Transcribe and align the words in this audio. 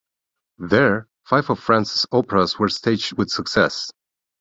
There, 0.57 1.07
five 1.27 1.51
of 1.51 1.59
Franz's 1.59 2.07
operas 2.11 2.57
were 2.57 2.69
staged 2.69 3.19
with 3.19 3.29
success. 3.29 3.91